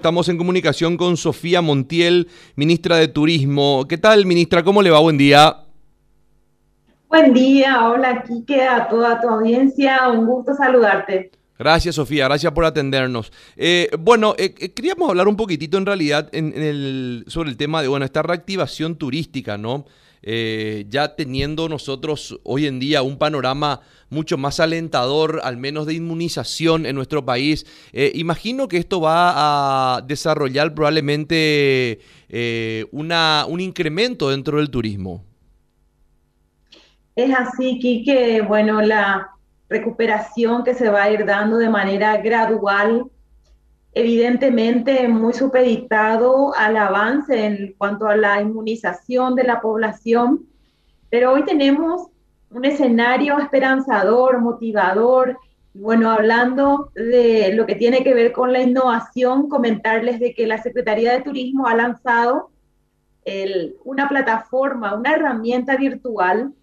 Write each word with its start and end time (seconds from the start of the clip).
Estamos 0.00 0.28
en 0.28 0.38
comunicación 0.38 0.96
con 0.96 1.16
Sofía 1.16 1.60
Montiel, 1.60 2.28
ministra 2.54 2.98
de 2.98 3.08
Turismo. 3.08 3.84
¿Qué 3.88 3.98
tal, 3.98 4.26
ministra? 4.26 4.62
¿Cómo 4.62 4.80
le 4.80 4.90
va? 4.90 5.00
Buen 5.00 5.18
día. 5.18 5.64
Buen 7.08 7.34
día, 7.34 7.88
hola 7.88 8.10
aquí 8.10 8.44
queda 8.46 8.86
toda 8.88 9.20
tu 9.20 9.28
audiencia, 9.28 10.08
un 10.10 10.24
gusto 10.24 10.54
saludarte. 10.54 11.32
Gracias, 11.58 11.96
Sofía, 11.96 12.26
gracias 12.26 12.52
por 12.52 12.64
atendernos. 12.64 13.32
Eh, 13.56 13.90
bueno, 13.98 14.36
eh, 14.38 14.54
eh, 14.60 14.72
queríamos 14.72 15.10
hablar 15.10 15.26
un 15.26 15.36
poquitito 15.36 15.78
en 15.78 15.86
realidad 15.86 16.30
sobre 17.26 17.50
el 17.50 17.56
tema 17.56 17.82
de 17.82 17.88
bueno, 17.88 18.04
esta 18.04 18.22
reactivación 18.22 18.94
turística, 18.94 19.58
¿no? 19.58 19.84
Ya 20.22 21.14
teniendo 21.16 21.68
nosotros 21.68 22.38
hoy 22.44 22.66
en 22.66 22.80
día 22.80 23.02
un 23.02 23.18
panorama 23.18 23.80
mucho 24.10 24.38
más 24.38 24.60
alentador, 24.60 25.40
al 25.44 25.56
menos 25.56 25.86
de 25.86 25.94
inmunización 25.94 26.86
en 26.86 26.94
nuestro 26.96 27.24
país. 27.24 27.66
imagino 28.14 28.68
que 28.68 28.78
esto 28.78 29.00
va 29.00 29.96
a 29.96 30.02
desarrollar 30.02 30.74
probablemente 30.74 32.00
una, 32.92 33.44
un 33.48 33.60
incremento 33.60 34.30
dentro 34.30 34.58
del 34.58 34.70
turismo. 34.70 35.24
Es 37.18 37.34
así, 37.34 37.80
Kike, 37.80 38.42
bueno, 38.42 38.80
la 38.80 39.30
recuperación 39.68 40.62
que 40.62 40.72
se 40.74 40.88
va 40.88 41.02
a 41.02 41.10
ir 41.10 41.26
dando 41.26 41.56
de 41.56 41.68
manera 41.68 42.16
gradual, 42.18 43.06
evidentemente 43.92 45.08
muy 45.08 45.32
supeditado 45.32 46.54
al 46.54 46.76
avance 46.76 47.46
en 47.46 47.74
cuanto 47.76 48.06
a 48.06 48.16
la 48.16 48.40
inmunización 48.40 49.34
de 49.34 49.44
la 49.44 49.60
población, 49.60 50.46
pero 51.10 51.32
hoy 51.32 51.44
tenemos 51.44 52.08
un 52.50 52.64
escenario 52.64 53.38
esperanzador, 53.38 54.40
motivador. 54.40 55.38
Bueno, 55.74 56.10
hablando 56.10 56.90
de 56.94 57.52
lo 57.54 57.66
que 57.66 57.74
tiene 57.74 58.02
que 58.02 58.14
ver 58.14 58.32
con 58.32 58.52
la 58.52 58.62
innovación, 58.62 59.48
comentarles 59.48 60.18
de 60.18 60.34
que 60.34 60.46
la 60.46 60.62
Secretaría 60.62 61.12
de 61.12 61.22
Turismo 61.22 61.66
ha 61.66 61.74
lanzado 61.74 62.50
una 63.84 64.08
plataforma, 64.08 64.94
una 64.94 65.12
herramienta 65.12 65.76
virtual 65.76 66.54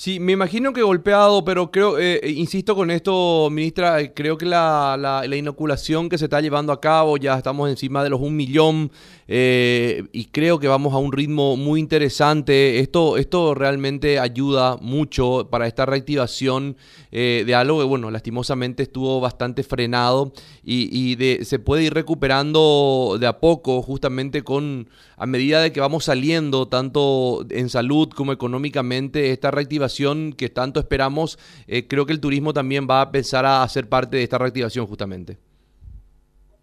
Sí, 0.00 0.20
me 0.20 0.30
imagino 0.30 0.72
que 0.72 0.80
golpeado, 0.80 1.44
pero 1.44 1.72
creo, 1.72 1.98
eh, 1.98 2.20
eh, 2.22 2.30
insisto 2.30 2.76
con 2.76 2.92
esto, 2.92 3.48
ministra, 3.50 4.00
eh, 4.00 4.12
creo 4.14 4.38
que 4.38 4.46
la, 4.46 4.96
la, 4.96 5.36
inoculación 5.36 6.08
que 6.08 6.16
se 6.16 6.26
está 6.26 6.40
llevando 6.40 6.72
a 6.72 6.80
cabo, 6.80 7.16
ya 7.16 7.36
estamos 7.36 7.68
encima 7.68 8.04
de 8.04 8.10
los 8.10 8.20
un 8.20 8.36
millón 8.36 8.92
y 9.30 10.24
creo 10.32 10.58
que 10.58 10.68
vamos 10.68 10.94
a 10.94 10.98
un 10.98 11.12
ritmo 11.12 11.56
muy 11.56 11.80
interesante. 11.80 12.78
Esto, 12.78 13.18
esto 13.18 13.54
realmente 13.54 14.20
ayuda 14.20 14.78
mucho 14.80 15.48
para 15.50 15.66
esta 15.66 15.84
reactivación 15.84 16.76
de 17.10 17.54
algo 17.54 17.80
que, 17.80 17.84
bueno, 17.84 18.10
lastimosamente 18.10 18.84
estuvo 18.84 19.20
bastante 19.20 19.64
frenado 19.64 20.32
y, 20.64 20.88
y 20.92 21.16
de, 21.16 21.44
se 21.44 21.58
puede 21.58 21.82
ir 21.82 21.92
recuperando 21.92 23.18
de 23.20 23.26
a 23.26 23.38
poco, 23.38 23.82
justamente 23.82 24.42
con, 24.42 24.88
a 25.18 25.26
medida 25.26 25.60
de 25.60 25.72
que 25.72 25.80
vamos 25.80 26.04
saliendo, 26.04 26.68
tanto 26.68 27.44
en 27.50 27.68
salud 27.68 28.08
como 28.08 28.32
económicamente, 28.32 29.32
esta 29.32 29.50
reactivación 29.50 29.87
que 30.36 30.48
tanto 30.48 30.80
esperamos, 30.80 31.38
eh, 31.66 31.86
creo 31.88 32.06
que 32.06 32.12
el 32.12 32.20
turismo 32.20 32.52
también 32.52 32.86
va 32.88 33.00
a 33.00 33.04
empezar 33.04 33.46
a 33.46 33.66
ser 33.68 33.88
parte 33.88 34.16
de 34.16 34.22
esta 34.22 34.38
reactivación 34.38 34.86
justamente. 34.86 35.38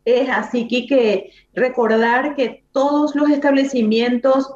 Es 0.06 0.30
así, 0.30 0.68
que 0.68 1.32
recordar 1.54 2.36
que 2.36 2.64
todos 2.72 3.16
los 3.16 3.30
establecimientos, 3.30 4.48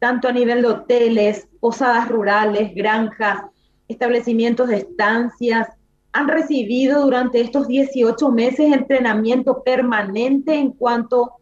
tanto 0.00 0.26
a 0.26 0.32
nivel 0.32 0.62
de 0.62 0.68
hoteles, 0.68 1.48
posadas 1.60 2.08
rurales, 2.08 2.74
granjas, 2.74 3.42
establecimientos 3.88 4.68
de 4.68 4.78
estancias, 4.78 5.68
han 6.12 6.28
recibido 6.28 7.02
durante 7.02 7.40
estos 7.40 7.68
18 7.68 8.30
meses 8.30 8.72
entrenamiento 8.72 9.62
permanente 9.62 10.54
en 10.54 10.72
cuanto 10.72 11.32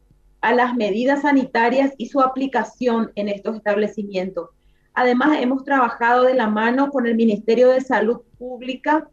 a 0.41 0.53
las 0.53 0.75
medidas 0.75 1.23
sanitarias 1.23 1.94
y 1.97 2.06
su 2.06 2.21
aplicación 2.21 3.12
en 3.15 3.28
estos 3.28 3.56
establecimientos. 3.56 4.50
Además, 4.94 5.38
hemos 5.41 5.65
trabajado 5.65 6.22
de 6.22 6.34
la 6.34 6.49
mano 6.49 6.91
con 6.91 7.06
el 7.06 7.16
Ministerio 7.16 7.69
de 7.69 7.81
Salud 7.81 8.21
Pública, 8.38 9.09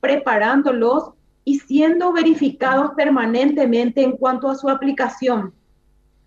preparándolos 0.00 1.10
y 1.44 1.58
siendo 1.58 2.12
verificados 2.12 2.92
permanentemente 2.96 4.02
en 4.02 4.16
cuanto 4.16 4.48
a 4.48 4.54
su 4.54 4.68
aplicación. 4.68 5.52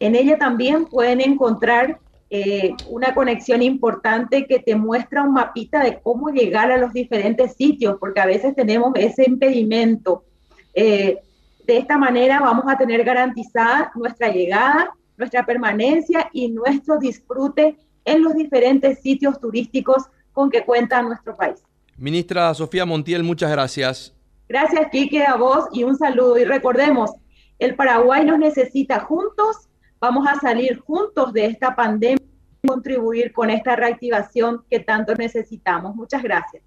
En 0.00 0.16
ella 0.16 0.38
también 0.38 0.86
pueden 0.86 1.20
encontrar 1.20 2.00
eh, 2.34 2.74
una 2.88 3.12
conexión 3.12 3.60
importante 3.60 4.46
que 4.46 4.58
te 4.58 4.74
muestra 4.74 5.22
un 5.22 5.34
mapita 5.34 5.84
de 5.84 6.00
cómo 6.00 6.30
llegar 6.30 6.72
a 6.72 6.78
los 6.78 6.94
diferentes 6.94 7.56
sitios, 7.56 7.98
porque 8.00 8.20
a 8.20 8.26
veces 8.26 8.56
tenemos 8.56 8.92
ese 8.96 9.24
impedimento. 9.28 10.24
Eh, 10.72 11.18
De 11.66 11.76
esta 11.76 11.98
manera 11.98 12.40
vamos 12.40 12.64
a 12.68 12.78
tener 12.78 13.04
garantizada 13.04 13.92
nuestra 13.94 14.28
llegada, 14.32 14.90
nuestra 15.18 15.44
permanencia 15.44 16.30
y 16.32 16.48
nuestro 16.48 16.98
disfrute 16.98 17.76
en 18.06 18.22
los 18.24 18.34
diferentes 18.34 19.00
sitios 19.00 19.38
turísticos 19.38 20.04
con 20.32 20.48
que 20.48 20.64
cuenta 20.64 21.02
nuestro 21.02 21.36
país. 21.36 21.62
Ministra 21.98 22.54
Sofía 22.54 22.86
Montiel, 22.86 23.22
muchas 23.22 23.50
gracias. 23.50 24.14
Gracias, 24.48 24.88
Quique, 24.90 25.22
a 25.22 25.36
vos 25.36 25.66
y 25.70 25.84
un 25.84 25.96
saludo. 25.98 26.38
Y 26.38 26.44
recordemos, 26.44 27.10
el 27.58 27.74
Paraguay 27.74 28.24
nos 28.24 28.38
necesita 28.38 29.00
juntos, 29.00 29.68
vamos 30.02 30.26
a 30.26 30.34
salir 30.34 30.80
juntos 30.80 31.32
de 31.32 31.46
esta 31.46 31.76
pandemia 31.76 32.26
y 32.64 32.66
contribuir 32.66 33.32
con 33.32 33.50
esta 33.50 33.76
reactivación 33.76 34.64
que 34.68 34.80
tanto 34.80 35.14
necesitamos. 35.14 35.94
Muchas 35.94 36.24
gracias. 36.24 36.64